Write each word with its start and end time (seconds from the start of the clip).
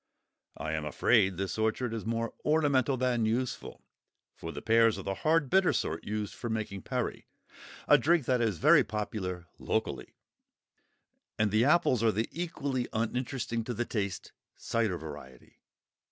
I 0.57 0.71
am 0.73 0.83
afraid 0.83 1.37
this 1.37 1.59
orchard 1.59 1.93
is 1.93 2.07
more 2.07 2.33
ornamental 2.43 2.97
than 2.97 3.23
useful, 3.23 3.83
for 4.33 4.51
the 4.51 4.59
pears 4.59 4.97
are 4.97 5.03
the 5.03 5.13
hard 5.13 5.47
bitter 5.47 5.71
sort 5.73 6.03
used 6.03 6.33
for 6.33 6.49
making 6.49 6.81
perry, 6.81 7.27
a 7.87 7.99
drink 7.99 8.25
that 8.25 8.41
is 8.41 8.57
very 8.57 8.83
popular 8.83 9.45
locally; 9.59 10.15
and 11.37 11.51
the 11.51 11.65
apples 11.65 12.01
are 12.01 12.11
the 12.11 12.27
equally 12.31 12.87
uninteresting 12.91 13.63
to 13.65 13.75
the 13.75 13.85
taste 13.85 14.31
cider 14.55 14.97
variety. 14.97 15.59